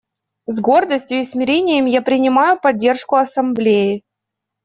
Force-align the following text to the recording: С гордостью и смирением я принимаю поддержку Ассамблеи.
С 0.47 0.59
гордостью 0.59 1.19
и 1.19 1.23
смирением 1.23 1.85
я 1.85 2.01
принимаю 2.01 2.59
поддержку 2.59 3.17
Ассамблеи. 3.17 4.03